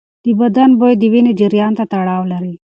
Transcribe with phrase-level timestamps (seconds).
[0.25, 2.53] د بدن بوی د وینې جریان ته تړاو لري.